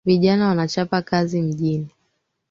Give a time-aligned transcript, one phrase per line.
[0.05, 1.87] Vijana wanachapa kazi mjini